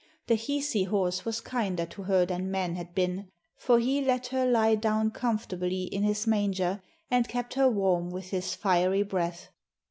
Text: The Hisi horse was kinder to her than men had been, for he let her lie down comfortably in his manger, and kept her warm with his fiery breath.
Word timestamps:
The 0.25 0.33
Hisi 0.33 0.87
horse 0.87 1.25
was 1.25 1.41
kinder 1.41 1.85
to 1.85 2.01
her 2.01 2.25
than 2.25 2.49
men 2.49 2.73
had 2.75 2.95
been, 2.95 3.27
for 3.55 3.77
he 3.77 4.01
let 4.03 4.25
her 4.29 4.47
lie 4.49 4.73
down 4.73 5.11
comfortably 5.11 5.83
in 5.83 6.01
his 6.01 6.25
manger, 6.25 6.81
and 7.11 7.27
kept 7.29 7.53
her 7.53 7.69
warm 7.69 8.09
with 8.09 8.31
his 8.31 8.55
fiery 8.55 9.03
breath. 9.03 9.49